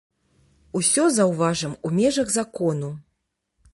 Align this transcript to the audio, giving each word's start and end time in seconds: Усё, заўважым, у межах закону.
Усё, 0.79 1.03
заўважым, 1.19 1.77
у 1.89 1.93
межах 1.99 2.27
закону. 2.39 2.89